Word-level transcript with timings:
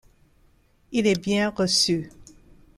Il 0.93 1.05
est 1.05 1.21
bien 1.23 1.49
reçu. 1.51 2.09